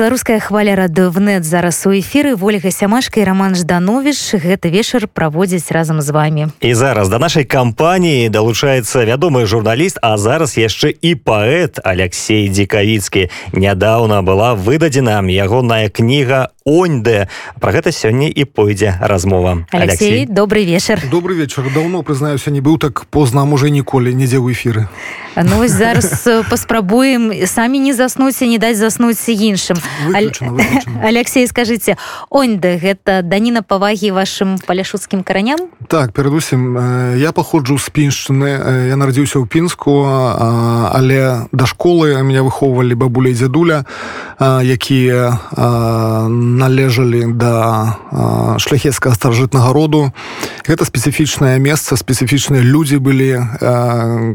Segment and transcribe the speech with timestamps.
[0.00, 2.32] беларуская хваля радыўнет зараз у эфіры.
[2.40, 7.44] Ольга сямашка і роман жданович гэты вечар праводзіць разам з вами і зараз да нашай
[7.44, 15.92] кампаніі далучаецца вядомы журналіст а зараз яшчэ і паэт алексей дзекавіцкі нядаўна была выдадзена ягоная
[15.92, 17.26] кніга оньдэ
[17.58, 19.66] про гэта сёння і пойдзе размова.
[19.70, 20.26] Алексей, алексей.
[20.26, 21.02] добрый вечар.
[21.10, 21.64] Добрый вечар.
[21.74, 24.86] Даўно прызнаюся не быў так позна можа ніколі недзе ў эфіры.
[25.36, 29.78] Ну зараз паспрабуем самі не заснуць і не даць заснуць іншым.
[31.02, 31.96] Алексей скажите
[32.30, 35.70] оньда гэта даніна павагі вашим паляшуцкім караням?
[35.88, 36.78] Так перадусім
[37.18, 38.50] я паходжу з піншчыны
[38.90, 43.86] я нарадзіўся ў пінску але да школы меня выхоўвалі бабуля дзядуля
[44.40, 45.38] якія
[46.60, 47.96] належалі да
[48.60, 50.12] шляхецкага старажытнага роду.
[50.68, 53.40] Гэта спецыфічнае месца спецыфічныя людзі былі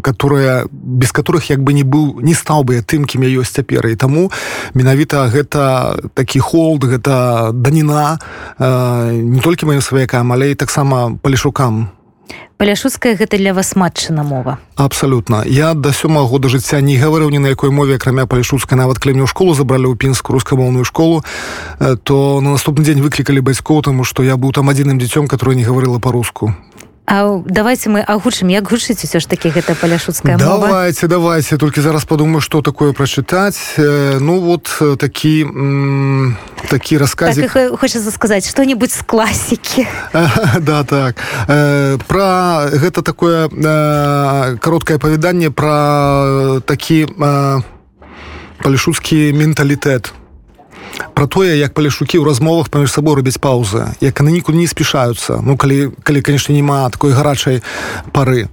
[0.02, 3.54] которые без которых як бы не быў не стаў бы я тым кім я ёсць
[3.54, 3.86] цяпер.
[3.88, 4.32] І таму
[4.74, 8.18] менавіта гэта такі холд гэта даніна
[8.60, 11.94] не толькі маім сваякам але і таксама палішукам
[12.58, 14.60] паляшуцкая гэта для вас матчына мова.
[14.76, 15.44] Абсалютна.
[15.46, 19.16] Я да сёмага года жыцця не гаварыў ні на якой мове акрамя палішуцкай нават калі
[19.16, 21.24] мне ў школу забралі ў пінску рускамоўную школу
[22.04, 25.64] то на наступны дзень выклікалі бацькоў таму што я быў там адзіным дзіцём которое не
[25.64, 26.56] гаварыла па-руску
[27.08, 31.58] А давайте мы агучым як гучыць усё ж таки гэта паляшуцкая давайте давайте.
[31.58, 35.46] Только зараз подумаю что такое прочытаць ну вот такі
[36.70, 39.88] такі рассказ так, хочется сказать что-нибудь с класікі
[40.60, 41.16] да так.
[42.08, 43.50] Про гэта такое
[44.58, 47.08] кароткае павяданне про такі
[48.64, 50.25] палішуцкі менталітэт то
[51.15, 55.41] про тое як палешукі ў размовах паміж сабой робяць паузы як яны нікуды не спешаюцца
[55.43, 57.63] ну калі калі конечно няма такой гарачай
[58.13, 58.49] пары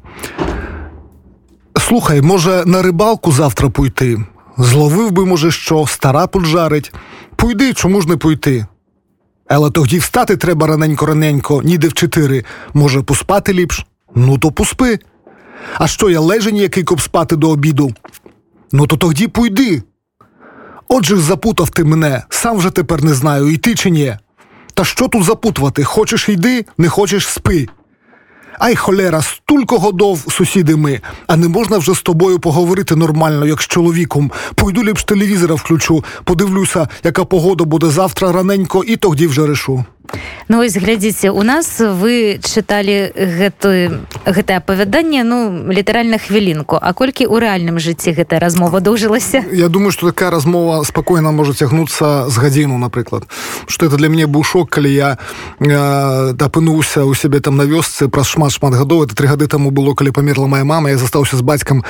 [1.78, 4.18] слухай можа на рыбалку завтра пойти
[4.58, 6.94] зловив би може що стара поджарить
[7.36, 8.66] пойди чому ж не пойти
[9.48, 12.44] але тоді встати треба раненько раненько ніде в чотири
[12.74, 13.86] може поспати ліпш
[14.16, 15.00] ну то поспи
[15.78, 17.94] а що я лежень який коп спати до обіду
[18.72, 19.84] ну то тоді пойди
[20.89, 24.17] Отже, запутав ти мене, сам вже тепер не знаю, йти чи ні.
[24.75, 25.85] Та що тут запутувати?
[25.85, 27.69] Хочеш йди, не хочеш спи.
[28.59, 33.63] Ай, холера, столько годов сусіди ми, а не можна вже з тобою поговорити нормально, як
[33.63, 34.31] з чоловіком.
[34.55, 39.85] Пойду ліпш телевізора включу, подивлюся, яка погода буде завтра раненько, і тоді вже решу.
[40.49, 46.79] Ну ось глядзіце у нас вы чыталі гэтую гэтае апавяданне ну літаральна хвілінку.
[46.81, 49.45] А колькі ў рэальным жыцці гэтая размова доўжылася?
[49.53, 53.25] Я думаю что такая размова спакойна можа цягнуцца з гадзіну напрыклад.
[53.67, 55.19] Что это для мяне быў шок калі я
[55.61, 59.05] э, апынуўся у сябе там на вёсцы праз шмат шмат гадоў.
[59.05, 60.91] Это три гады таму было калі памерла моя мама.
[60.91, 61.85] Я застаўся з бацькам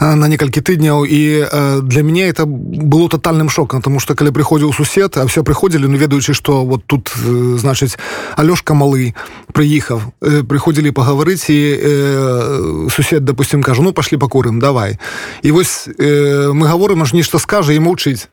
[0.00, 1.04] э, на некалькі тыдняў.
[1.04, 5.42] І э, для мяне это было тотальным шокам тому что калі прыходзіў сусед а все
[5.42, 7.98] прыходзілі ну ведаючы что вот тут э, значыць
[8.36, 9.14] алёшка малы
[9.52, 14.98] прыехаў э, прыходзілі пагаварыць і э, сусед допустим кажу ну пашлі пакурым давай
[15.42, 18.28] і вось э, мы гаворым аж нешта скажа і маўчыць.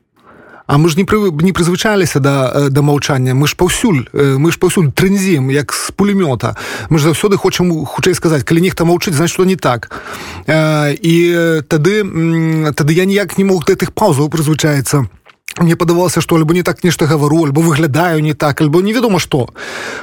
[0.68, 4.38] А мы ж не пры, не прызвычаліся да, э, да маўчання мы ж паўсюль э,
[4.38, 6.58] мы ж паўсюль трэнзім як з пулемёта.
[6.90, 9.92] Мы ж заўсёды хочам хутчэй сказаць калі нехта маўчыць значит что не так.
[10.48, 11.94] І тады
[12.74, 15.06] тады я ніяк не мог гэтых паузаў прызвычаецца
[15.60, 19.50] мне падавалася что альбо не так нешта гавару альбо выглядаю не так альбо невядома что.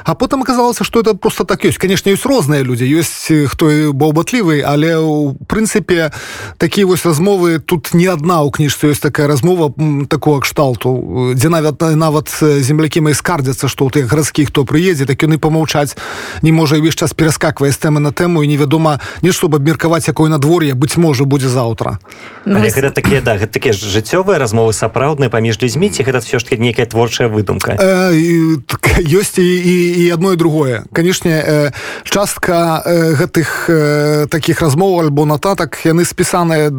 [0.03, 4.63] А потым аказалася что это просто так ёсць конечно ёсць розныя людзі ёсць хто баўбатлівы
[4.65, 6.11] але у прынцыпе
[6.57, 9.69] такія вось размовы тут не адна ў кніжцы ёсць такая размова
[10.09, 15.21] такого кшталту дзе нават нават землякі мои скардзяцца что у тых гарадскіх хто прыедзе так
[15.21, 15.93] яны помаўчаць
[16.41, 20.33] не можа ўвесь час пераскаквае з тэмы на тэму і невядома нешта б абмеркаваць якое
[20.33, 22.01] надвор'е быць можа будзе заўтра
[22.45, 26.39] ну, гэта такія да гэта такія жыццёвыя размовы сапраўдныя па паміж людзьмі ці гэта все
[26.39, 27.75] ж таки некая творчая выдумка.
[29.03, 30.83] Ёсць і, і, і одно і другое.
[30.93, 31.71] Канешне э,
[32.03, 36.71] частка э, гэтых э, таких размоў альбо нататак яны спісаныя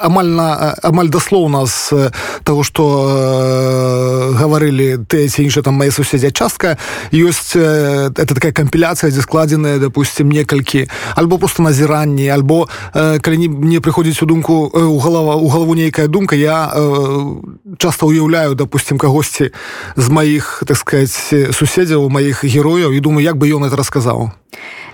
[0.00, 2.08] амаль на амаль даслоўна з
[2.44, 6.78] того что гаварылі ты ці інша там мои суседзя частка.
[7.12, 12.64] Ёсць это такая кампіляцыя дзе складзеная допустим некалькі альбо просто назіранні альбо
[12.94, 17.76] калі не, не прыходзіць у думку у галава у галаву нейкая думка я э,
[18.06, 19.50] уяўляю допустим кагосьці
[19.96, 21.12] з маіх так сказать
[21.52, 24.30] суседзяў маіх герояў і думаю як бы ён это расказаў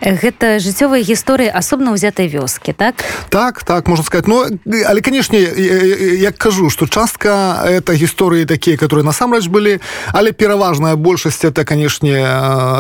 [0.03, 3.05] гэта жыццёвая гісторыя асобна ўзятай вёскі так?
[3.31, 9.05] Так так можно сказать но але канешне як кажу что частка это гісторыі такія которые
[9.07, 9.79] насамрэч былі
[10.13, 12.19] але пераважная большасць это канешне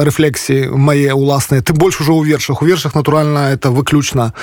[0.02, 2.62] рэфлексіі мае уласныя ты больш ужо ў вершах.
[2.62, 4.34] У вершах натуральна это выключна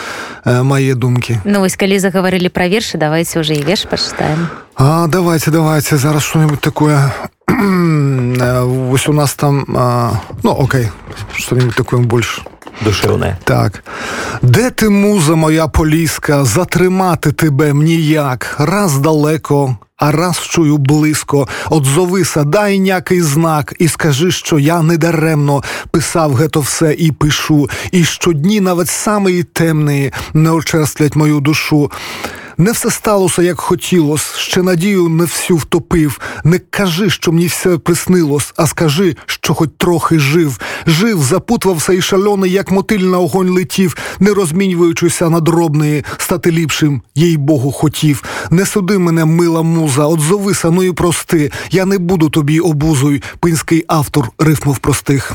[0.45, 1.43] мае думкі.
[1.43, 6.23] Ну вось калі загаварылі пра вершы давайте уже і верш пачытаем А давайте давайте зараз
[6.23, 7.13] что-нибудь такое
[8.91, 10.11] Ось у нас там а,
[10.43, 10.87] ну окей
[11.35, 12.41] что-нибудь такое больше
[12.81, 13.37] душевне.
[13.43, 13.83] Так.
[14.41, 18.55] Де ти муза моя поліска затримати тебе ніяк?
[18.59, 25.63] Раз далеко а раз чую близько отзовися дай някий знак і скажи що я недаремно
[25.91, 31.91] писав гето все і пишу і щодні навіть самої темної не очерствлять мою душу
[32.59, 36.19] Не все сталося, як хотілось, ще надію не всю втопив.
[36.43, 40.59] Не кажи, що мені все приснилось, а скажи, що хоч трохи жив.
[40.87, 47.01] Жив, запутувався і шальоний, як мотиль на огонь летів, не розмінюючися на дробної, стати ліпшим,
[47.15, 48.23] їй Богу хотів.
[48.49, 51.51] Не суди мене, мила муза, отзовися, ну і прости.
[51.71, 55.31] Я не буду тобі обузуй, пинський автор рифмов простих.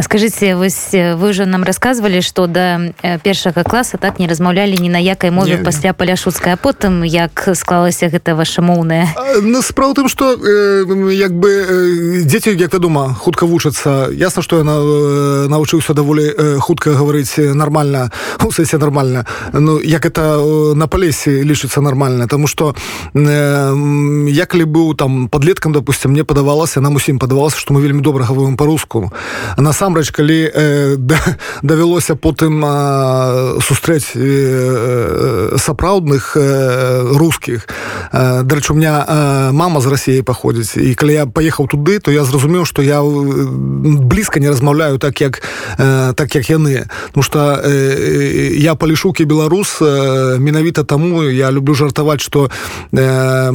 [0.00, 2.80] Скажите вось вы уже нам рассказывали что да
[3.22, 8.08] першага класа так не размаўлялі ні на якай мове не, пасля паляшуцкая потым як склалася
[8.08, 9.08] гэта ваша моўная
[9.42, 14.60] ну, справа тым что э, як бы э, дзеці як вядома хутка вучацца ясна что
[14.60, 18.10] э, навучыўся даволі э, хутка гаварыць нормально.
[18.44, 19.26] У сессия нормально.
[19.52, 22.26] Ну як это э, на палесе лічыцца нормально.
[22.26, 22.74] Тому что
[23.14, 28.02] э, я калі быў там подлеткам допустим мне падавалася нам усім падавалася что мы вельмі
[28.02, 29.12] добра гаворым по-руску
[29.56, 31.18] насамрэч калі э, да,
[31.62, 37.68] давялося потым э, сустрэць э, сапраўдных э, рускіх
[38.12, 42.10] э, дарэчы у меня э, мама з рассіяй паходзіць і калі я паехаў туды то
[42.10, 45.42] я зразумеў што я блізка не размаўляю так як
[45.78, 46.88] э, так як яны.
[47.14, 52.50] Ну что э, я палішукі беларус э, менавіта таму я люблю жартаваць что
[52.92, 53.52] э,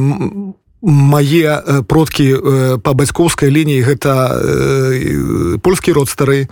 [0.82, 6.46] мае продкі па бацькоўскай лініі гэта польскі род стары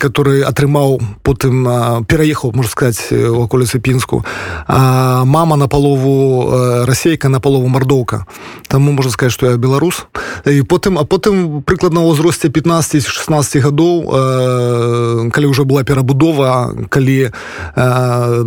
[0.00, 1.68] который атрымаў потым
[2.08, 4.24] пераехаў можна сказаць у аколіцы пінску.
[4.68, 8.24] Мама на палову расейка на палову мардоўка.
[8.68, 10.06] Таму можна сказаць што я беларус.
[10.48, 17.28] І потым а потым прыкладна ўзросце 15-16 гадоў калі ўжо была перабудова калі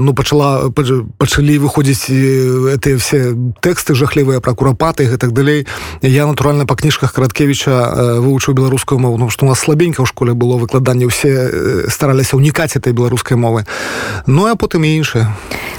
[0.02, 5.68] ну пачала пачалі выходзіць гэтыя все тэксты жахлівыя пра курапаты гэтак далей.
[6.00, 10.32] Я натуральна па кніжках караткевича вывучыў беларускую мову ну, што у нас слабенька ў школе
[10.32, 13.68] было выкладанне ўсе стараліся ўнікаць этой беларускай мовы.
[14.24, 15.28] Ну а потым і іншае.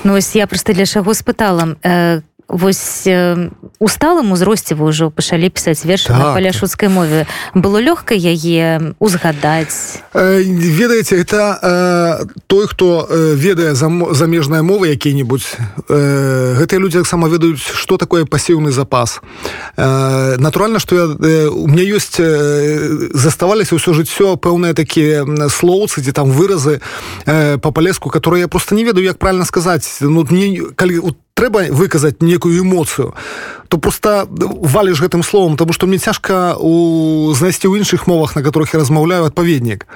[0.04, 5.52] Ну вось я просто для чаго спытала как вось у сталым узросце вы ўжо пачалі
[5.52, 6.16] пісаць верш так.
[6.18, 7.26] на паляшуцкай мове.
[7.54, 10.00] Было лёгка яе узгадаць?
[10.14, 15.44] Э, ведаеце это э, той хто э, ведае замежныя мовы які-нибудь
[15.88, 19.20] э, гэтыя людзі таксама ведаюць что такое пасіўны запас.
[19.76, 26.00] Э, натуральна что я э, у меня ёсць э, заставаліся ўсё жыццё пэўныя такія слоўцы
[26.00, 26.80] ці там выразы
[27.26, 29.98] э, по палеску которые я просто не ведаю як правильно сказаць.
[30.00, 33.14] Ну не калі у трэба выказаць некую эмоцыю
[33.68, 38.42] то просто валіш гэтым словом тому что мне цяжка у знайсці ў іншых мовах на
[38.42, 39.86] которых я размаўляю адпаведнік.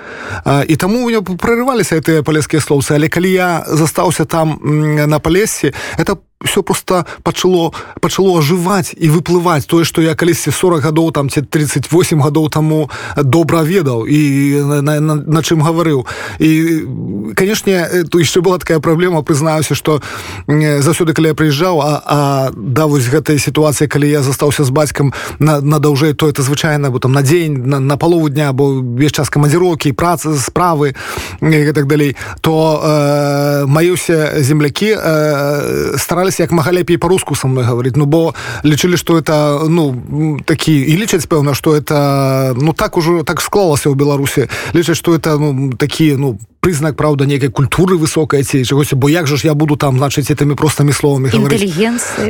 [0.69, 2.95] І таму у меня прорываліся гэтыя палескія слоўцы.
[2.95, 9.09] Але калі я застаўся там на палесе это по все просто пачало пачало ажываць і
[9.09, 9.67] выплываць.
[9.67, 14.21] Тое што я калісьці 40 гадоў там ці 38 гадоў таму добра ведаў і
[14.65, 16.07] на, на, на, на чым гаварыў.
[16.39, 20.03] І канешне то яшчэ была такая праблема прызнаюся што
[20.47, 25.13] заўсёды калі я прыязджаў а, а да вось гэтай сітуацыі калі я застаўся з бацькам
[25.39, 28.81] на, на даўжэй то это звычайна бо там на дзень на, на палову дня бо
[28.81, 30.95] весь час камандзірокі працы справы
[31.41, 37.49] і так далей то э, мае ўсе землякі э, старались як мага лепей по-руску со
[37.49, 37.97] мной говорить.
[37.97, 43.23] Ну бо лічылі что это ну такі і лічаць пэўна что это ну так ужо
[43.23, 48.45] так склалася ў беларусе лічаць что это ну такие ну прызнак правда нейкай культуры высокай
[48.45, 51.29] ці чагось бо як же ж я буду там значыць этими простымі словамі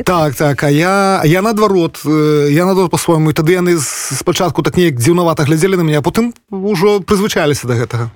[0.04, 2.00] так так а я я наадварот
[2.48, 7.66] я надо по-свойму тады яны спачатку так неяк дзіўнавата глядзелі на меня потым ужо прызвычаліся
[7.66, 8.08] до гэтага.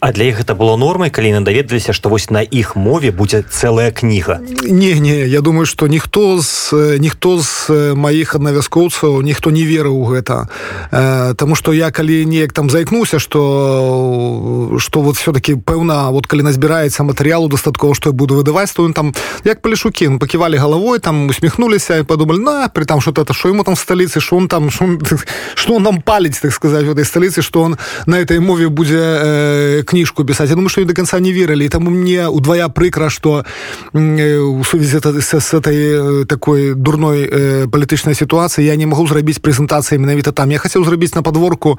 [0.00, 3.42] А для іх это было нормай калі не даведаліся што вось на іх мове будзе
[3.42, 4.40] цэлая кніга?
[4.62, 10.06] Не не я думаю что ніхто з ніхто з маіх аднавяскоўцаў ніхто не верыў у
[10.06, 10.48] гэта.
[10.92, 16.42] Э, Таму что я калі неяк там заікнуўся что что вот все-таки пэўна вот калі
[16.42, 20.98] назбіраецца матэрыялу дастаткова што я буду выдаваць то ён там як палішукі ну, паківалі галавой
[20.98, 24.70] там усміхнуліся і падумалі на при там что-то что ему там сталіцы что он там
[24.70, 28.98] что он нам паліць так сказать в этой сталіцы что он на этой мове будзе
[28.98, 31.68] э, кніжку пісаць Я думаю что до конца не верылі.
[31.68, 33.44] Таму мне удвая прыкра что
[33.92, 40.32] у сувязі с этой такой дурной э, палітычнай сітуацыі я не могу зрабіць прэзентацыі менавіта
[40.32, 40.50] там.
[40.50, 41.78] Я хацеў зрабіць на подворку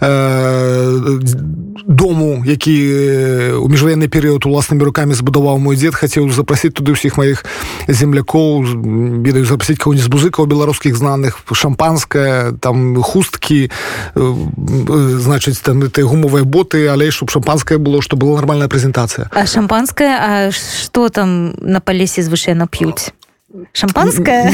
[0.00, 1.20] э,
[1.86, 2.76] дому які
[3.58, 7.44] у міжваенны перыяд уласнымі руками збудаваў мой дзед хацеў запрасіць туды ўсіх маіх
[7.88, 8.64] землякоў
[9.24, 13.70] ведаю запрасіць кого-нибудь з музыкаў беларускіх знаных шампанское там хусткі
[14.14, 20.16] значыць там ты гумовыя боты але чтоб шампанское было что была нормальная прэзентацыя а шампанское
[20.20, 23.12] А что там на палесе звышайна п'юць
[23.72, 24.52] шампанское?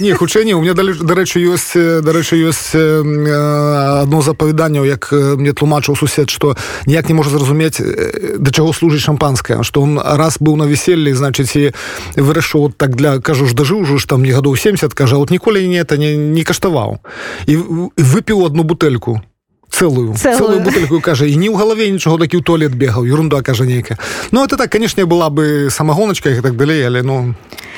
[0.00, 6.30] Не хутчэй у меня дарэчы ёсць дарэчы ёсць одно з апавяданняў як мне тлумачыў сусед
[6.30, 6.56] что
[6.86, 11.54] ніяк не можа зразумець да чаго служыць шампанское что он раз быў на веселлі значыць
[11.54, 11.70] і
[12.18, 15.66] вырашыў так для кажу ж дажыў ужо ж там не гадоў 70 кажа вот ніколі
[15.68, 16.98] не это не, не каштаваў
[17.46, 17.54] і
[17.94, 19.22] выпіў одну бутэльку
[19.70, 23.64] целую целую бутыльку кажа і не ў галаве нічого такі ў туалет бегаў ерунда кажа
[23.64, 23.98] нейкая.
[24.32, 27.34] Ну это так канешне была бы самагоначка і так далей але ну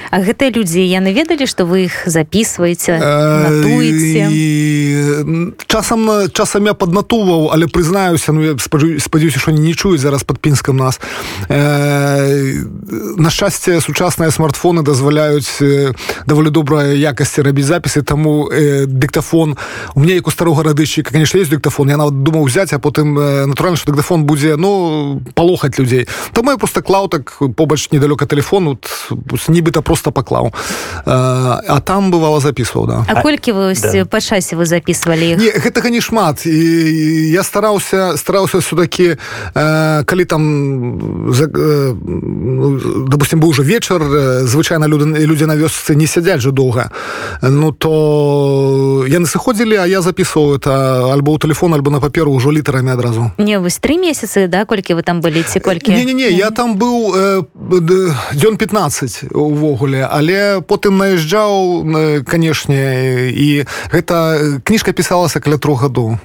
[0.09, 2.97] А гэтыя людзі яны ведалі што вы іх записываеце
[5.69, 11.01] часам часам я паднатуваў але прызнаюся ну спадзяюся што не чуюць зараз под пінскам нас.
[11.49, 15.61] На шчасце сучасныя смартфоны дазваляюць
[16.27, 19.57] даволі добрая якасці рабіць запісы таму дыктафон.
[19.95, 23.15] У мне як у старога радышчыка конечно есть дыктафон я нават думаў взять а потым
[23.47, 26.09] натуральна что дыктафон будзе ну палохаць людзей.
[26.33, 28.79] Там я просто клаутак побач недалёка телефону
[29.49, 30.55] нібыта просто паклаў
[31.05, 33.05] а там бывало записываў да.
[33.11, 34.07] А колькі вы да.
[34.07, 36.55] па часе вы записывалі не, гэтага не шмат і
[37.35, 39.19] я стараўся стараўся все-таки
[39.55, 40.43] э, калі там
[41.35, 41.95] за, э,
[43.11, 43.99] допустим быў уже вечар
[44.47, 46.95] звычайна люди людзі на вёсцы не сядзяць же доўга
[47.43, 52.55] ну то яны сыходзілі а я записываў это альбо ў телефон альбо на паперу ўжо
[52.55, 56.15] літарамі адразу не вось три месяцы да колькі вы там былі ці колькі не, не,
[56.15, 57.43] не я там быў э,
[58.39, 60.05] дзён 15 увогуле увогуле.
[60.05, 66.19] Але потым наязджаў канешне і гэта кніжка пісалася каля трох гадоў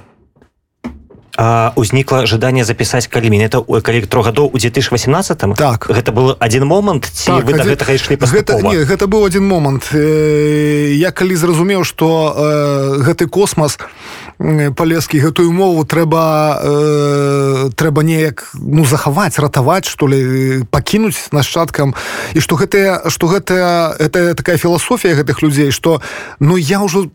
[1.76, 5.86] узнікла жаданне запісаць калі это калі трох гадоў у 2018 так.
[5.88, 7.76] Гэта был один момант ці так, вы один...
[7.76, 9.92] гэтага ішлі гэта, не, гэта быў один момант.
[9.92, 13.78] Я калі зразумеў что э, гэты космас
[14.38, 21.94] палескі гэтую мову трэба э, трэба неяк ну захаваць ратаваць что ли пакінуць нашчадкам.
[22.32, 26.00] І что гэтыя что гэтая это такая філасофія гэтых людзей что
[26.40, 27.12] ну я ўжо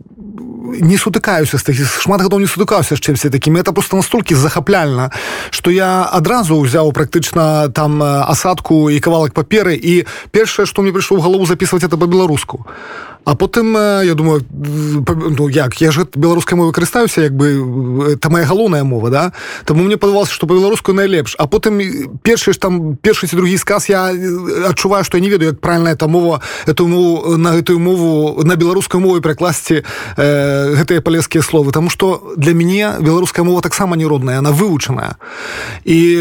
[0.79, 3.57] не сутыкаюся з такіх шмат гадоў не сутыкаўся з чымся такім.
[3.57, 5.11] Это просто настолькі захапляльна
[5.51, 11.17] что я адразу ўзяў практычна там асадку і кавалак паперы і першае што мне прыйшло
[11.17, 16.57] ў галаву записывать это по-беларуску а А потым я думаю ну, як я ж беларускай
[16.57, 19.31] мовы карыстаюся як бы это моя галоўная мова да?
[19.65, 21.35] Таму мне падавалася што па-беларуску найлепш.
[21.37, 21.77] А потым
[22.23, 24.09] першы ж там першы ці другі сказ я
[24.69, 28.55] адчуваю што я не ведаю як правильно эта мова эту мову на гэтую мову на
[28.55, 29.83] беларускай мове прыкласці
[30.17, 31.71] э, гэтыя палескія словы.
[31.71, 35.15] Тому что для мяне беларуская мова таксама не родная она вывучаная.
[35.85, 36.17] І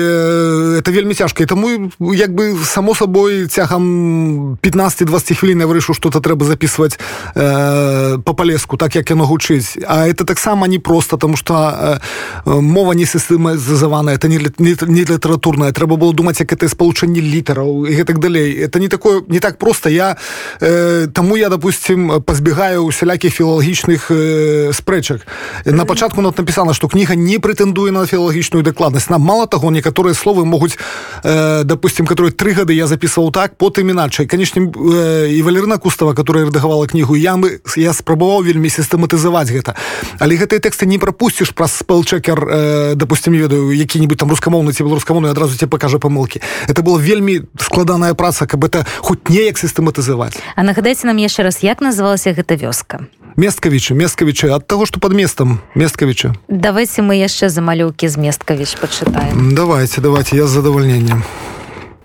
[0.80, 1.42] это вельмі цяжка.
[1.42, 6.99] І таму як бы само сабой цягам 15-20 хвілін я вырышу что-то трэба записывать выкладваць
[7.35, 12.00] э, по палеску так як яно гучыць а это таксама не просто тому что
[12.44, 17.87] э, мова не сістэмазаваная это не, не, літаратурная трэба было думаць як это спалучэнне літараў
[17.87, 19.90] і гэтак далей это не такое не так просто.
[19.90, 20.16] Я
[20.61, 25.26] э, таму я допустим пазбегаю усялякіх філалагічных э, спрэчак
[25.64, 30.14] на пачатку над написано что кніга не прэтэндуе на філалагічную дакладнасць нам мало таго некаторыя
[30.14, 30.78] словы могуць
[31.25, 36.14] э, допустим которые тры гады я записываў так потым іначай канешне э, і валерына кустава
[36.14, 39.76] которая рэдагавала напісала кнігу я мы я спрабаваў вельмі сістэматызаваць гэта.
[40.18, 45.30] Але гэтыя тэксты не прапусціш праз спелчекер э, допустим ведаю які-нибудь там рускамоўны ці беларускамоўны
[45.30, 50.38] адразу тебе пакажа памылки это было вельмі складаная праца каб это хоць неяк сістэматызаваць.
[50.56, 53.06] А нагадайце нам яшчэ раз як называлася гэта вёска?
[53.37, 54.50] Месткавічы месткавічы.
[54.50, 59.54] Ад таго што под местом месткавіча давайте мы яшчэ за малюўкі з месткавіч пачытаем.
[59.54, 61.25] Давайте давайте я з задавальненнем.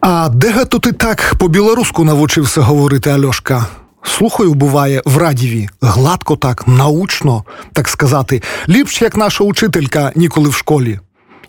[0.01, 3.65] А дэ гэта ты так по-беларуску навучыўся гаварыты алёшка
[4.05, 5.69] слухаю буває в радіві.
[5.81, 7.43] Гладко так научно
[7.73, 8.41] так сказати.
[8.69, 10.99] Ліпш як наша учителька ніколи в школі.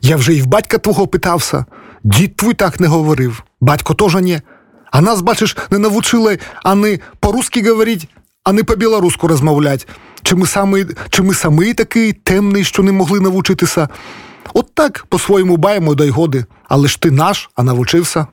[0.02, 1.64] Я вже і в батька твого питався.
[2.04, 3.42] Дід твій так не говорив.
[3.60, 4.40] Батько теж не
[4.92, 8.08] а нас бачиш не навчили а не по-русски говорить
[8.44, 9.88] а не по-білоруську розмовлять.
[10.22, 13.88] Чи ми самий чи ми самий такий темний що не могли навчитися?
[14.54, 16.44] От так по-своєму баємо дай годи.
[16.68, 18.26] Але ж ти наш а навчився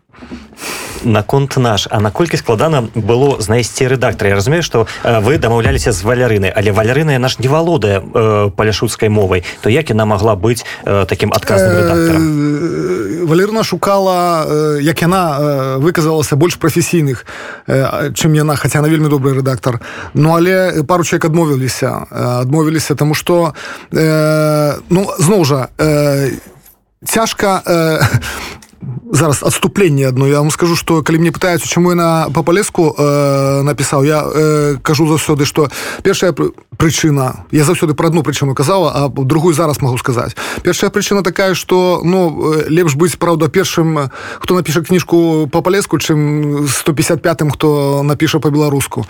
[1.03, 1.87] наконт наш.
[1.89, 4.29] А наколькі складана было знайсці рэдактара?
[4.29, 9.43] Я разумею што вы дамаўляліся з валярыны але валярына наш не валодае э, паляшуцкай мовай.
[9.61, 12.21] То як яна могла быць э, таким адказным рэдактарам?
[12.21, 17.25] э, валерна шукала э, як яна э, выказалася больш прафесійных
[17.67, 19.79] чым яна хаця на вельмі добрый рэдактар.
[20.13, 22.05] Ну але пару чалавек адмовіліся.
[22.09, 23.53] Адмовіліся тому что
[23.91, 26.31] э, ну зноў жа э,
[27.05, 27.99] цяжка э,
[29.13, 30.27] зараз адступленне одно.
[30.27, 34.23] Я вам скажу что калі мне пытаюцца чаму я на по палеску э, напісаў я
[34.25, 35.69] э, кажу заўсёды что
[36.03, 36.33] першая
[36.77, 41.53] прычына я заўсёды про одну прычыну казала а другую зараз могу сказаць першая прычына такая
[41.53, 48.39] что ну лепш быць праўда першым хто напіша кніжку по палеску чым 155 хто напіша
[48.39, 49.05] по-беларуску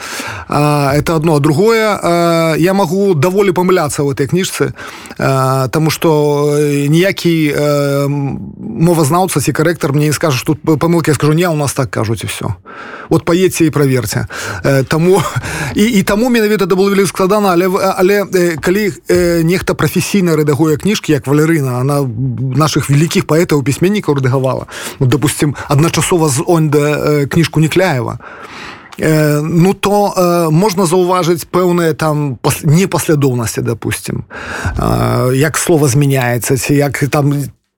[0.49, 1.39] это одно.
[1.39, 4.73] Другое э, я могу даволі памыляцца в этой кніжцы
[5.17, 9.53] э, тому что ніякі э, мовазнаўца ці
[9.93, 12.55] корректор мне не скажешь тут помылки я скажу не у нас так кажуць і все
[13.09, 14.27] вот поедьте і проверьте.
[14.63, 15.21] Э, тому
[15.75, 20.35] і і таму менавіта это было вельмі складана але але э, калі э, нехта прафесійна
[20.35, 22.01] рэдагуе кніжкі як валерына она
[22.57, 24.65] наших вялікіх паэтаў пісьменнікаў рэдагавала
[24.99, 28.19] ну, допустим адначасова з оньда кніжку некляева.
[28.99, 34.25] Э, ну то э, можна заўважыць пэўныя там непаслядоўнасці допустим.
[34.77, 37.33] Э, як слова змяняецца ці як там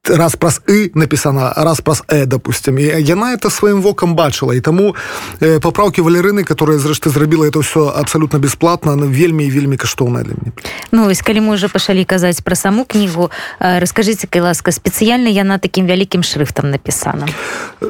[0.10, 2.80] раз праз і напісана раз праз э допустим.
[2.80, 4.56] І яна это сваім вокам бачыла.
[4.56, 4.96] І таму
[5.40, 10.34] э, папраўкі валерыны которые зрэшты зрабіла это все абсолютно бесплатно на вельмі вельмі каштоўна для
[10.34, 10.52] мне
[10.92, 15.58] Ну вось калі мы уже пачалі казаць про саму кнігу расскажите кай ласка спецыяльна яна
[15.58, 17.28] таким вялікім шрифтам напісана.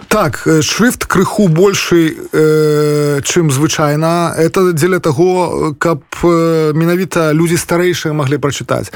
[0.08, 4.34] Так шрифт крыху больше э, чым звычайна.
[4.38, 8.92] Это дзеля того каб э, менавіта людзі старэйшыя могли прачытаць.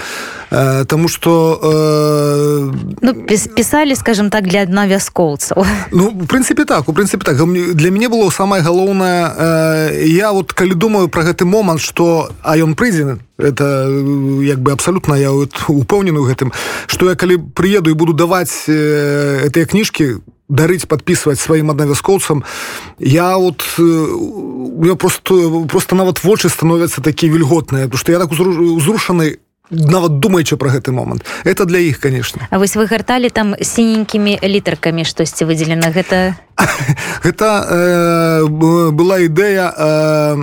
[0.51, 1.59] Э, тому что
[3.01, 3.25] э, ну,
[3.55, 7.37] пісалі скажем так для дна вяскоўцаў ну в прынцыпе так у прынцыпе так.
[7.75, 12.57] Для мяне было самае галоўнае э, я вот калі думаю про гэты момант что а
[12.57, 13.87] ён прыйдзе это
[14.43, 16.53] як бы абсолютно я вот упэўнены гэтым
[16.87, 22.43] что я калі приеду і буду даваць э, этыя кніжкі дарыць подписывать сваім аднавяскоўцам
[22.99, 29.37] я вот я просто просто нават вочы становятся такія вільготныя потому что я так узрушаны
[29.69, 31.25] нават думаючы про гэты момант.
[31.43, 36.35] Это для іх конечно А вось вы гарталі там сіненькімі літаркамі штосьці выделена гэта
[37.23, 38.45] гэта э,
[38.91, 40.35] была ідэя э,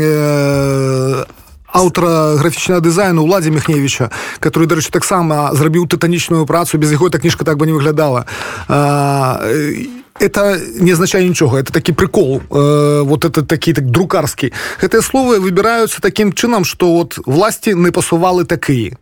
[0.00, 1.24] э,
[1.72, 4.10] аўтара графічнага дызайну уладзе мехневича
[4.40, 8.26] который дарэчы таксама зрабіў тытанічную працу без яго эта кніжка так бы не выглядала
[10.20, 14.52] это не означает нічога это такі прикол э, вот это такі так друкарскі
[14.82, 18.96] гэтыя словы выбіраюцца таким чынам что вот власти не пасувалы такія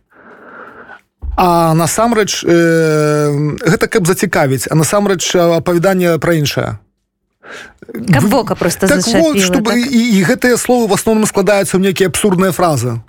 [1.37, 6.81] а насамрэч э, гэта каб зацікавіць а насамрэч апавяданне пра іншае.
[7.93, 9.91] Вока просто так, вот, чтобы так?
[9.91, 12.99] і, і гэтыя словы в асноўным складаюцца ў нейкія абсурдныя фразы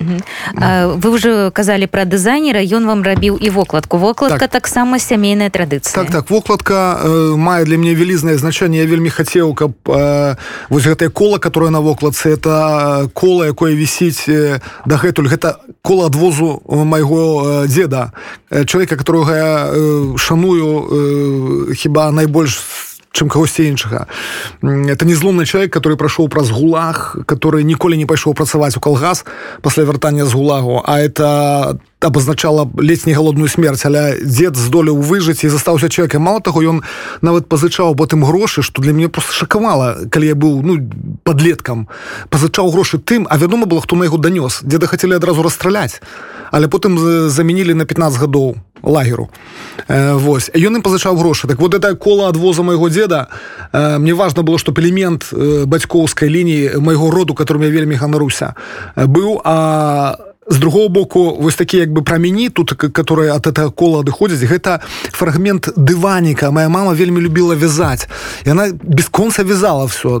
[0.00, 3.98] вы уже казалі про дызайнера ён вам рабіў і вокладку.
[3.98, 4.50] Вокладка так.
[4.50, 9.54] таксама сямейная традыцыя так так вокладка э, мае для мяне вялізнае значэнне я вельмі хацеў
[9.54, 10.36] каб э,
[10.70, 15.28] вось гэтае кола которое на вокладцы это кола якое вісіць э, дагэтуль.
[15.28, 18.12] Гэта кола адвозу майго э, деда
[18.50, 24.06] э, чалавека которого я э, шаную э, хіба найбольш с чым кагосьці іншага.
[24.62, 29.24] Это не зломны чалавек который прайшоў праз гулах который ніколі не пайшоў працаваць у калгас
[29.62, 35.44] пасля вяртання з гулагу а это обозначала ледзь не галодную смерць але дзед здолеў выжыць
[35.44, 36.82] і застаўся чалавека мало таго ён
[37.20, 40.80] нават пазычаў потым грошы что для мяне просто шакавала калі я быў ну
[41.24, 41.88] подлеткам
[42.30, 44.60] пазычаў грошы тым а вядома было хто на яго данёс.
[44.62, 46.00] Деда хацелі адразу расстраляць
[46.50, 49.30] але потым замянілі на 15 гадоў лагеру.
[49.88, 50.50] Э, Вось.
[50.54, 51.46] Ён ім пазычаў грошы.
[51.46, 53.28] Так вот это кола адвоза майго деда
[53.72, 58.54] э, мне важно было чтоб элемент э, бацькоўскай лініі майго роду которым я вельмі ганаруся
[58.96, 60.16] быў а
[60.48, 64.80] з другого боку вось такі як бы прамяні тут которые от этого кола адыходзяць гэта
[65.12, 66.50] фрагмент дываніка.
[66.50, 68.08] Моя мама вельмі любила вязать
[68.44, 70.20] і она без конца вязала все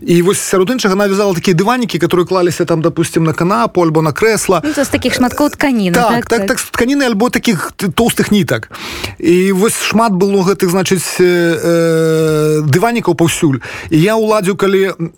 [0.00, 4.02] і вось сярод іншага она вязала такія дыванікі которые клаліся там допустим на канапу альбо
[4.02, 4.62] на крэсла.
[4.64, 6.58] Ну, таких шматкоў тканіны так, так, так, так.
[6.58, 8.70] тканіны альбо таких толстых нітак.
[9.18, 13.60] І вось шмат было гэтых значыць э, дыванікаў паўсюль.
[13.90, 15.08] І я уладзю калі на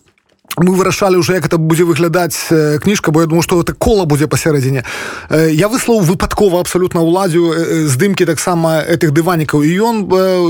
[0.57, 2.37] мы вырашалі уже як это будзе выглядаць
[2.83, 4.85] кніжка бо я думаю что это кола будзе пасярэдзіне.
[5.31, 7.55] Я выслаў выпадкова абсолютно ўладзю
[7.87, 9.63] здымкі таксама этих дыванікаў.
[9.63, 9.97] І ён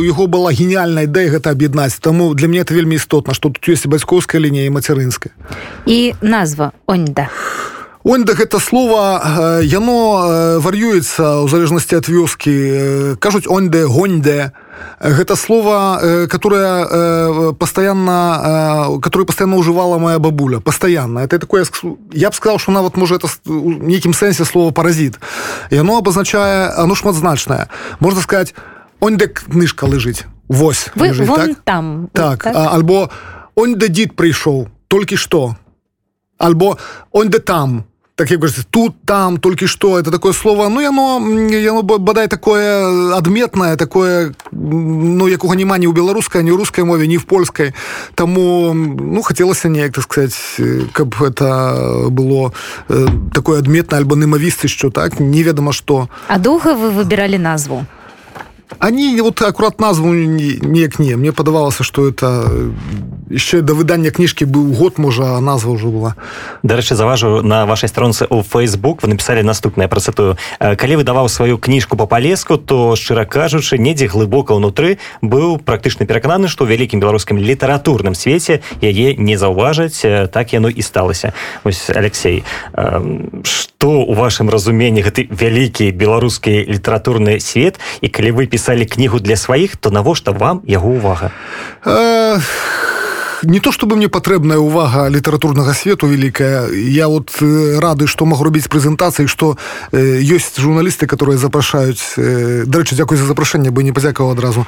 [0.05, 2.01] яго была гениальная ідэя гэта аб'яднаць.
[2.01, 5.33] Таму для мне это вельмі істотна что тут есть бацькоўская лінія мацярынская
[5.87, 7.29] і назва оньда
[8.03, 13.21] Онда гэта слово яно вар'юецца ў залежнасці ад вёскі.
[13.21, 14.57] Кажуць оньде гоньде
[15.01, 20.61] гэта слово которое постоянно которое постоянно уживала моя бабуля.
[20.61, 21.21] Постоянно.
[21.21, 21.64] Это такое
[22.12, 25.19] я б сказал что нават можа это нейкім сэнсе слово паразит
[25.71, 27.69] и оно обозначае оно шматзначное.
[28.01, 28.55] Можно сказать
[29.01, 30.90] оньде книжка лежыць Вось.
[30.97, 31.61] Вы, лежить, так?
[31.64, 32.09] там.
[32.12, 32.57] Так, так?
[32.57, 33.09] А, альбо
[33.55, 35.57] оньде дід прыйшоў толькі что
[36.38, 36.77] альбо
[37.12, 37.85] оньде там
[38.21, 43.77] так як тут там толькі што это такое слово ну яно яно бадай такое адметнае
[43.77, 47.73] такое ну якога няма ні ў беларускай ні ў рускай мове ні в польскай.
[48.15, 50.37] Таму ну хацелася неяк так сказать
[50.93, 52.53] каб это было
[53.33, 56.13] такое адметна альбо нымавісты що так неведама што.
[56.29, 57.89] А доўга вы выбіралі назву
[58.79, 62.71] они вот аккурат назву неяк не мне падавалася что это
[63.31, 66.15] еще до выдання кніжкі быў год можа назва ўжо была.
[66.63, 71.97] Дарэчы заважу на вашай старонцы у Facebook вы написали наступнае працатую калі выдаваў сваю кніжку
[71.97, 78.15] по палеску то шчыра кажучы недзе глыбока ўнутры быў практычна перакананы што вялікім беларускім літаратурным
[78.15, 81.33] свеце яе не заўважаць так яно і сталася
[81.65, 82.45] ось Алексей
[83.43, 89.25] что у вашым разуменні гэты вялікі беларускі літаратурны свет і калі вы пісалі пісалі кнігу
[89.25, 91.33] для сваіх то навошта вам яго увага
[91.88, 92.37] э,
[93.42, 96.68] не то чтобы мне патрэбная увага літаратурнага свету великая.
[96.68, 99.57] Я вот э, рады что могу робіць прэзентацыі что
[99.92, 102.20] э, ёсць журналісты которые запрашаюць
[102.68, 104.66] дарэчы дзякуй за запрашэнне бы не пазякаў адразу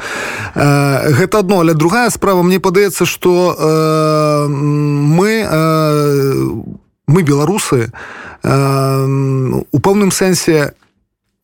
[0.57, 5.45] гэта одно але другая справа мне падаецца что мы
[7.13, 7.93] мы беларусы
[8.41, 10.73] у пэўным сэнсе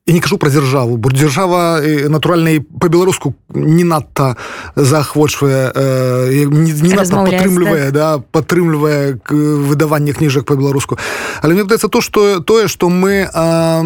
[0.09, 4.37] я не кажу про дзяржаву бо дзяржава натуральна по-беларуску не надта
[4.75, 8.18] заахвочвае э, не, не падтрымлівае да.
[8.18, 10.99] падтрымлівае выдаванне кніжак по-беларуску
[11.42, 13.83] але мне даецца то что тое что мы э,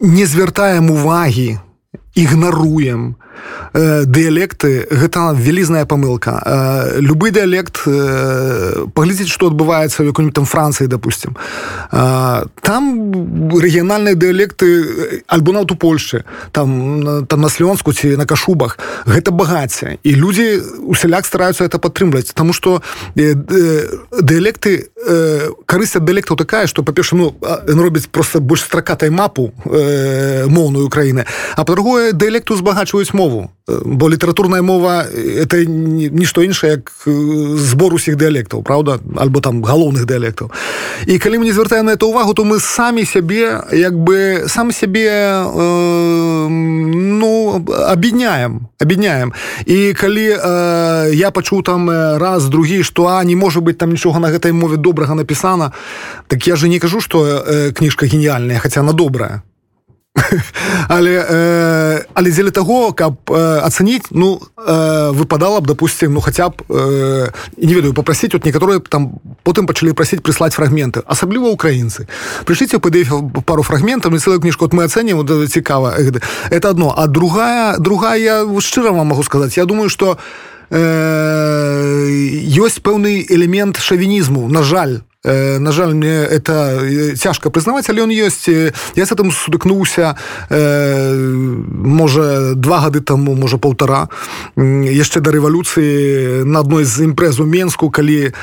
[0.00, 1.58] не звяртаем увагі
[2.14, 3.31] ігнаруем э,
[3.72, 6.42] дыялекты гэта вялізная памылка.
[6.44, 11.36] Э, любы дыялект э, паглядзець што адбываецца якой-нибудь там францыі допустим.
[11.92, 12.82] Э, там
[13.48, 19.98] рэгіянальныя дыялекты альбо нават у польльше там там на слёнску ці на кашубах гэта багацце.
[20.02, 23.88] І людзі усяляк стараюцца это падтрымліваць э, э,
[24.20, 27.34] дыялекты э, карысць ад дыялектаў такая что па-перша ну
[27.66, 31.24] робіць просто больш стракатай мапу э, моўную краіны
[31.56, 33.21] а по-другое другое дыялекту збагачваюць мову
[33.84, 36.92] бо літаратурная мова это нішто іншае як
[37.56, 40.50] збор усіх дыялектаў Праўда альбо там галоўных дыялектаў
[41.06, 44.72] і калі мы не звяртаем на это увагу то мы самі сябе як бы сам
[44.72, 49.32] сябе э, ну аб'ядняем аб'ядняем
[49.66, 54.18] і калі э, я пачуў там раз другі што а не можа быть там нічога
[54.18, 55.72] на гэтай мове добрага напісана
[56.26, 59.42] так я же не кажу што э, кніжка геніяльная хаця на добрая
[60.88, 66.48] але э, але дзеля таго каб э, ацаніць ну э, выпадала б допустим ну хаця
[66.48, 72.08] б э, не ведаю попросить от некаторые там потым пачалі прасіць прыслаць фрагменты асабліва украінцы.
[72.44, 73.08] Прышліце пд
[73.46, 75.96] пару фрагментаў і целую кніжку от мы ацэнем вот, цікава
[76.50, 76.94] это одно.
[76.96, 80.18] А другая другая шчыра вам могу сказаць я думаю что
[80.68, 85.00] э, ёсць пэўны элемент шавінізму на жаль.
[85.00, 86.82] Э, на жаль мне это
[87.16, 90.16] цяжка э, прызнаваць але ён ёсць э, я с этим сутыкнуўся
[90.50, 94.08] можа два гады таму можа полтора
[94.56, 98.34] яшчэ да рэвалюцыі на адной з імпрэз у менску калі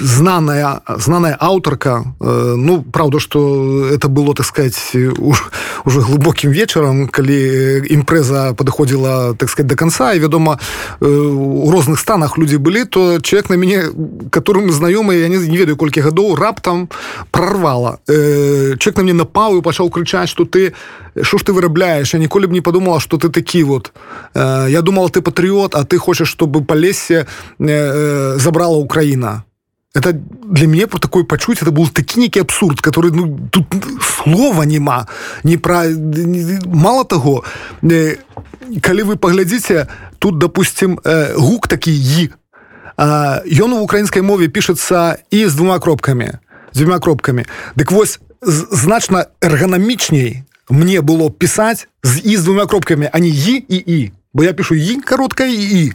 [0.00, 8.58] знаная знаная аўтарка ну правда что это было так сказать уже глубокім вечарам калі імпрэза
[8.58, 10.58] падыходзіла так сказать до конца і вядома
[10.98, 13.86] у розных станах людзі былі то человек на мяне
[14.34, 16.88] которым знаёмы я не, не ведаю колькі гадоў раптам
[17.30, 20.72] прорвала э, чек на мне напаў і пачаў крычаць что ты
[21.22, 23.92] що ж ты вырабляешь я ніколі б не подумала что ты такі вот.
[24.34, 27.26] Э, я думал ты патрыот а ты хочаш чтобы по лесе
[27.58, 29.44] э, э, забрала Украіна.
[29.94, 33.64] Это для мяне про такой пачуць это был такі нейкі абсурд который ну тут
[34.02, 35.06] слова няма
[35.44, 35.84] не пра
[36.66, 37.44] мало того
[37.82, 38.16] э,
[38.80, 39.86] калі вы паглядзіце
[40.18, 42.30] тут допустим э, гук такі і
[42.96, 46.40] ён у украінскай мове пішацца і з двума кропкамі
[46.76, 47.46] дзвюма кропкамі.
[47.74, 53.64] Дык вось значна эрганамічней мне было пісаць з і з двумя кропкамі а не і
[53.68, 55.92] і і бо я пишу і кароткая і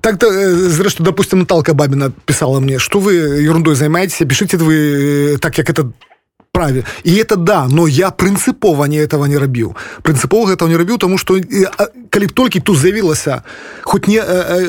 [0.00, 5.70] так зрэшты допустим Наталка бабіна писала мне что вы ерундой займаетесь пишите вы так як
[5.70, 5.92] это
[6.52, 6.84] праве.
[7.04, 9.76] І это да но я прынцыпова не этого не рабіў.
[10.02, 11.38] Прынцыпова этого не рабіў тому что
[12.10, 13.42] калі б толькі тут з'явілася
[13.82, 14.20] хоть не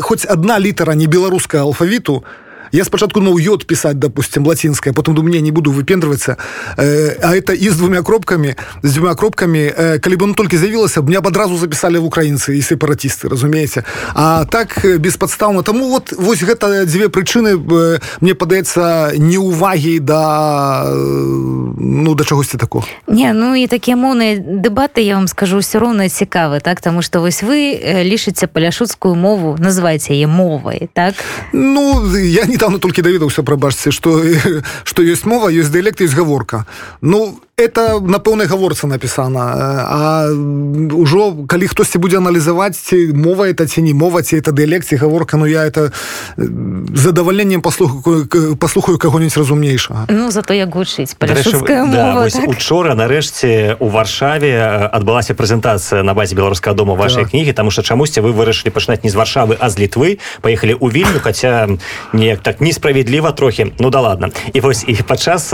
[0.02, 5.16] хоць одна літара не беларуская алфавіту то я спачатку ну йод писать допустим латинское потом
[5.16, 6.38] думаю мне не буду выпендриваться
[6.78, 10.58] э, а это и с двумя кропками с двумя кропками э, калі бы он только
[10.58, 16.14] заявілася мне адразу записали в украінцы и сепаратисты разумеете а так э, бесподстаўно тому вот
[16.14, 22.86] вось гэта дзве прычыны э, мне падаецца неувагі да э, ну да чагосьці такого.
[23.08, 26.82] Не ну і такія моўныя дэбаты я вам скажу все роўна цікавы так?
[26.82, 31.16] Тому что вось вы лішыце паляшуцкую мову называеце яе мовай так?
[31.54, 34.22] Ну я не недавно толькі даведаўся прабачце што
[34.90, 36.70] што ёсць мова ёсць дыялект ёсць гаворка
[37.02, 39.44] ну это на пэўнай гаворцы напісана
[39.88, 44.98] а ўжо калі хтосьці будзе аналізаваць ці мова это ці не мова ці это дыялекцыі
[44.98, 45.92] гаворка Ну я это
[46.38, 52.50] задавальненнем паслухаю паслухаю каго-нибудь разумнейшага ну зато як гучыць да, так?
[52.50, 57.32] учора нарэшце у варшаве адбылася прэзентацыя на базе беларускага дома вашай так.
[57.32, 60.88] кнігі таму што чамусьці вы вырашылі пачынаць не з варшавы а з літвы паехалі ў
[60.92, 61.68] вільню хаця
[62.14, 64.30] неяк так несправедліва трохі ну да ладно.
[64.54, 65.54] І вось і падчас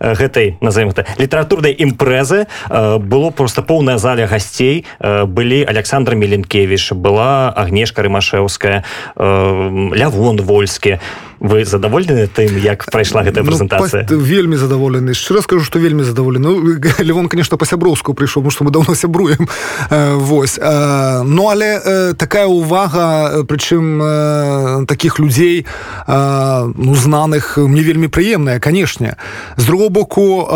[0.00, 4.86] гэтай назовем это літаратурнай імпрэзы было просто поўная заля гасцей.
[5.02, 8.84] Былі александр меленкевич была агнешка рымашеўская
[9.18, 11.00] лявон вольскі
[11.40, 14.06] вы задаволены тым як прайшла гэтая прэзентацыя?
[14.10, 18.50] ну, вельмі задаволены яшчэ раз скажу что вельмі задаволены ну, левон конечно по сяброўску прыйшоў
[18.50, 19.48] что мы давно сябруем.
[19.90, 20.58] Вось.
[20.58, 25.66] Ну але такая увага прычым таких людзей
[26.06, 29.16] ну знаных мне вельмі прыемная канешне
[29.56, 30.48] з другого боку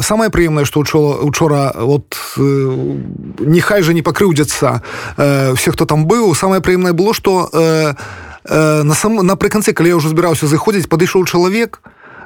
[0.00, 4.82] самое прыемнае что учора учора вот нехай же не пакрыўдзяцца
[5.16, 10.12] все хто там быў самое прыемнае было что у на сам напрыканцы калі я ўжо
[10.12, 11.80] збіраўся заходзіць падышоў чалавек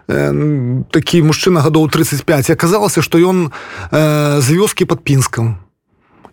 [0.08, 3.52] такі мужчына гадоў 35 аказалася што ён
[3.92, 5.60] з вёскі под пінскам.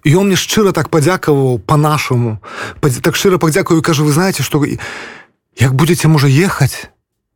[0.05, 2.39] Ён мне шчыра так падзякаваў по-нашаму
[2.81, 6.89] так шчыра падзякую кажу вы знаете што як будете можа ехаць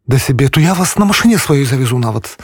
[0.09, 2.37] да сябе то я вас на машине сваёй завезу нават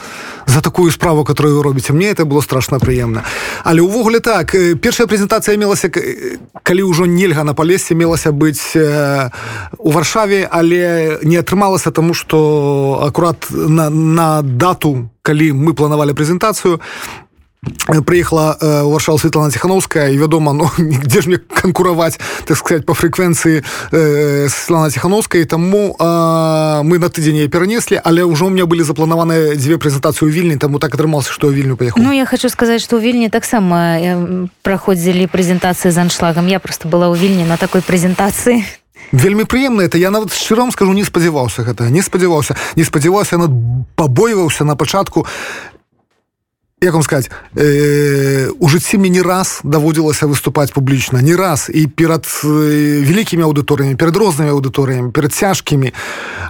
[0.46, 3.24] за такую справу которую вы робіце мне это было страшно прыемна
[3.64, 5.90] але увогуле так першая прэзентацыя мелася
[6.62, 8.78] калі ўжо нельга на палесе мелася быць
[9.78, 16.78] у варшаве але не атрымалася тому что акурат на, на дату калі мы планавалі прэзентацыю
[18.04, 22.94] приехала э, варшал Светлана Тихановская и вядома ну где ж мне конкуровать так сказать по
[22.94, 25.44] фреквенции э, Светлана Тихановской.
[25.44, 30.56] Тому э, мы на тыдзень перанесли але уже у меня были запланаваны две презентацию вільні
[30.56, 32.02] тому так атрымался что вільню поехал.
[32.02, 36.48] Ну я хочу сказать что у вільні таксама э, проходзілі презентации з аншлагом.
[36.48, 38.64] Я просто была у вільні на такой презентации.
[39.12, 39.98] Вельмі прыемна это.
[39.98, 43.50] Я нават шчыром скажу не спадзяваўся гэта не спадзяваўся не спадзяваўся над
[43.94, 45.26] пабойваўся на пачатку
[46.82, 51.70] як вам сказать э, у жыцці мне не раз даводзілася выступаць публічна не раз.
[51.72, 55.94] І перад э, вялікімі аўдыторыямі перад рознымі аўдыторыямі перад цяжкімі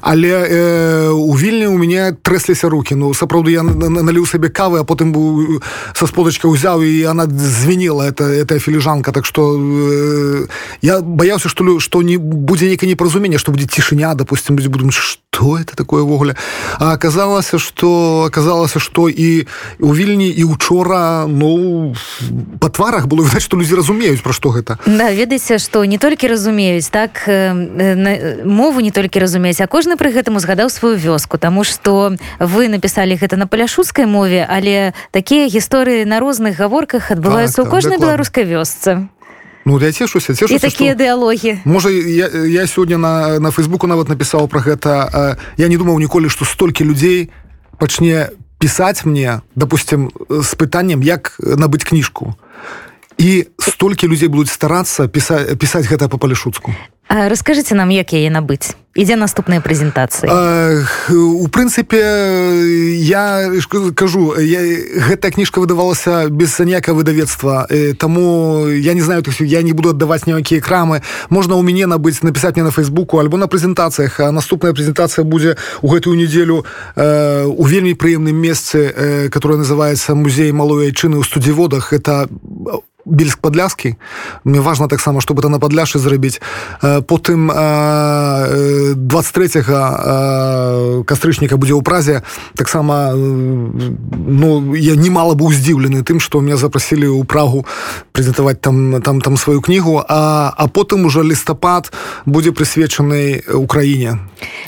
[0.02, 2.98] але э, у вільні у мяне трэсліся руки.
[2.98, 5.62] Ну сапраўды я наліў сабе кавы а потым быў
[5.94, 10.46] са сподачка ўзяў і она звенела это эта філіжанка так что э,
[10.82, 15.54] я баяўся что что не будзе нейкае непразумение что будзе цішыня допустим будзе буду что
[15.54, 16.34] это такое ввогуле
[16.80, 19.46] а оказалася что оказалася что і
[19.78, 21.94] у вільні сёння і учора ну
[22.60, 24.78] па тварах было відаць што людзі разумеюць пра што гэта.
[24.86, 30.12] Да ведаеце што не толькі разумеюць так э, мову не толькі разумець а кожны пры
[30.12, 31.36] гэтым узгадаў сваю вёску.
[31.38, 37.60] Таму што вы напісалі гэта на паляшуцкай мове але такія гісторыі на розных гаворках адбываюцца
[37.60, 39.08] так, ў кожнай беларускай вёсцы.
[39.66, 44.48] Ну я цешуся цешуся, такія дыалогі можа я, я сёння на, на фейсбуку нават напісаў
[44.48, 45.36] пра гэта.
[45.60, 47.28] Я не думаў ніколі што столькі людзей
[47.76, 52.34] пачне пісаць мне допустим с пытаннем як набыць кніжку
[53.18, 56.18] і столькі людзей будуць старацца пісаць пісаць гэта по
[57.08, 58.74] расскажите нам як яе набыць?
[58.96, 60.32] Ідзе наступная прэзентацыя
[61.12, 62.00] у прынцыпе
[62.96, 63.52] я
[63.94, 64.60] кажу я,
[65.12, 67.68] гэтая кніжка выдавалася без ніякае выдавецтва.
[68.00, 72.56] Таму я не знаю я не буду аддаваць ніякія крамы можна ў мяне набыць напісаць
[72.56, 76.64] мне на фейсбуку альбо на прэзентацыях а наступная прэзентацыя будзе у гэтую нядзелю
[76.96, 83.94] у вельмі прыемным месцы которое называется музей малой айчыны ў студзіводах это у бельск падляскі
[84.44, 86.40] мне важно таксама чтобы это на падляшы зрабіць.
[87.06, 89.48] Потым 23
[91.06, 92.22] кастрычніка будзе ў празе.
[92.56, 97.66] Таксама ну я немало быў здзіўлены тым что меня запросілі ў прагу
[98.12, 101.92] прэзентаваць там там там сваю кнігу а а потым уже лістапад
[102.26, 104.18] будзе прысвечаны украіне.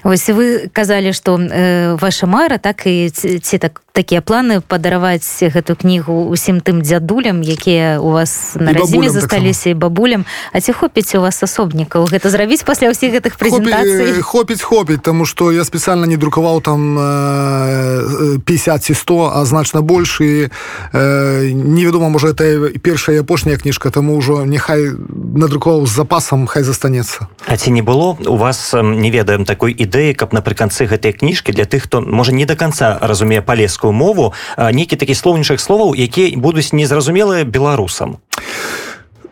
[0.05, 5.75] Вось вы казалі што э, ваша мара так і ці так такія планы падараваць гэту
[5.75, 10.23] кнігу усім тым дзядулям якія у вас на радзіме засталіся і бабулям.
[10.55, 14.23] А ці хопіць у вас асобнікаў гэта зрабіць пасля ўсіх гэтых прэзентацый?
[14.33, 19.83] хопіць хопіць тому что я спецыяльна не друкаваў там э, 50 ці 100 а значна
[19.83, 26.47] больш і э, невядома можа это першая апошняя кніжка таму ўжо няхай надрукаваў з запасам
[26.47, 27.27] хай застанецца.
[27.51, 31.67] А ці не было у вас не ведаем такой ідэі каб напрыканцы гэтай кніжкі для
[31.67, 36.37] тых хто можа не до конца разумее палеску беларускую мову нейкі такі слоўнічых словаў якія
[36.37, 38.19] будуць незразумелыя беларусам.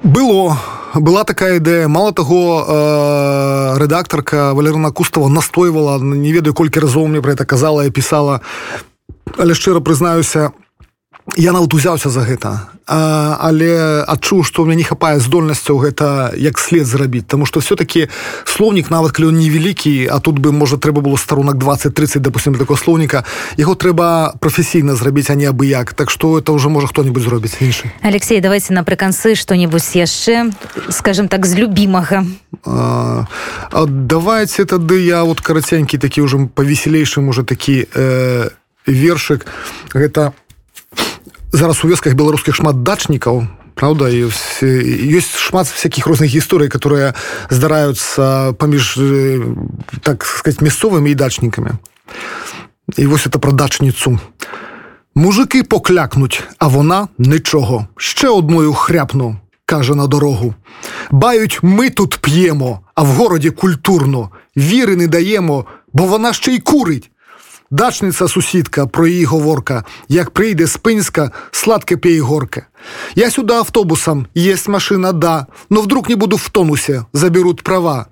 [0.03, 0.57] Было.
[0.95, 1.89] Была такая ідэя.
[1.89, 7.85] Мало таго э, рэдактарка валерна кустава настойвала не ведаю колькі разоў мне про это казала
[7.85, 8.41] і пісала.
[9.37, 10.53] Але шчыра прызнаюся
[11.35, 12.71] я нават узяўся за гэта.
[12.87, 18.09] А, але адчуў што меня не хапае здольнасцяў гэта як след зрабіць тому что все-таки
[18.45, 22.79] слоўнік нават калі он невялікі а тут бы можа трэба было старонак 20-30 допустим такого
[22.79, 23.25] слоўніка
[23.57, 25.95] яго трэба прафесійна зрабіць а не абы як.
[25.95, 27.91] Так что это уже можа хто-нибудь зробіць іншы.
[28.03, 30.55] Алексей давайте напрыканцы что-нибудь яшчэ
[30.91, 32.23] скажем так з любимага
[33.75, 38.51] давайте тады я вот караценькі такі уже павеселейшым уже такі э,
[38.87, 39.47] вершык.
[39.93, 40.46] Гэта у
[41.56, 44.28] зараз у вёсках беларускіх шмат дачнікаў правда і
[45.18, 47.14] ёсць шмат всяких розных гісторый которые
[47.50, 49.00] здараюцца паміж
[50.02, 51.72] так сказать мясцовымі і дачнікамі
[52.98, 54.20] і вось это пра дачніцу
[55.16, 60.56] мужики поклякнуть а вона нічого ще одною хряпну каже на дорогу
[61.12, 66.60] бають ми тут п'ємо а в городі культурно віри не даємо бо вона ще й
[66.60, 67.12] курить
[67.71, 72.67] Дачниця сусідка про її говорка, як прийде спинська, сладке п'є горке.
[73.15, 78.07] Я сюди автобусом, єсть машина, да, но вдруг не буду в тонусі, заберуть права.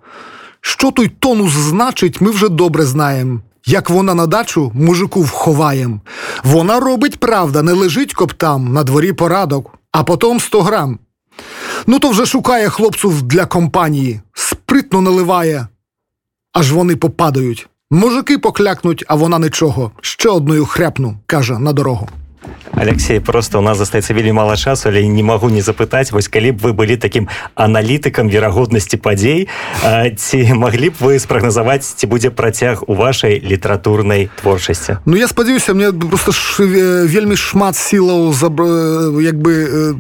[0.61, 3.40] Що той тонус значить, ми вже добре знаємо.
[3.67, 6.01] Як вона на дачу мужику вховаєм.
[6.45, 10.99] Вона робить правда, не лежить коптам, на дворі порадок, а потом 100 грам.
[11.87, 15.69] Ну то вже шукає хлопців для компанії, спритно наливає,
[16.53, 17.69] аж вони попадають.
[17.94, 19.90] Мужики поклякнуть, а вона нічого.
[20.00, 22.09] Ще одною хряпну, каже на дорогу.
[22.72, 26.12] Алексей просто у нас застаецца вельмі мала часу але не магу не запытаць.
[26.12, 29.48] Вось калі б вы былі таким аналітыкам верагоднасці падзей
[30.16, 34.98] ці маглі б вы спрагназаваць ці будзе працяг у вашай літаратурнай творчасці?
[35.07, 36.64] Ну я спадзяюся мне просто ш,
[37.07, 38.61] вельмі шмат сілаў заб
[39.22, 39.94] як бы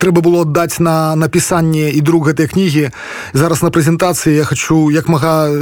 [0.00, 2.90] трэба было аддаць на напісанне і друг гэтай кнігі.
[3.32, 5.52] Зараз на прэзентацыі я хочу як мага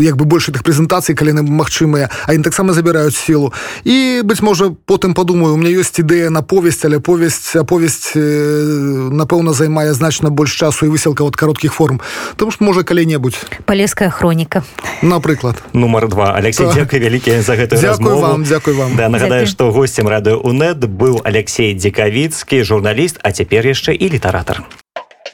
[0.00, 3.52] як бы больше тых прэзентацый калі магчымыя а ім таксама забіраюць сілу.
[3.84, 9.52] І быць можа потым подумаю у меня ёсць ідэя на повесць але повесць аповесць напэўна
[9.52, 12.00] займае значна больш часу і высілка от кароткіх форм.
[12.36, 13.66] Тому что можа калі-небудзь.
[13.66, 14.62] Палеская хроніка.
[15.02, 15.62] Напрыклад.
[15.72, 16.32] Нумар два.
[16.32, 18.96] Алексей дзякуй вялікія за гэтую дзякую вам дзякуй вам.
[18.96, 24.62] Да, нагадаю што гостцем радыё унет быў Алексей дзекавіцкі журналіст а цяпер яшчэ і літаратар.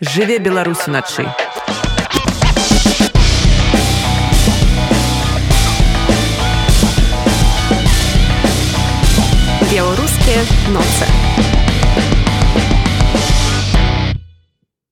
[0.01, 1.29] Жыве беларус уначы
[10.25, 11.62] Não nossa.